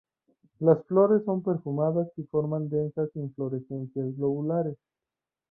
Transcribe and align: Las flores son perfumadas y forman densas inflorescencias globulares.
Las 0.61 0.83
flores 0.87 1.23
son 1.25 1.43
perfumadas 1.43 2.07
y 2.17 2.23
forman 2.23 2.69
densas 2.69 3.11
inflorescencias 3.15 4.15
globulares. 4.17 4.77